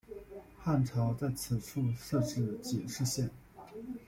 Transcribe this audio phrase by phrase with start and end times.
[0.57, 3.29] 汉朝在此处设置己氏县。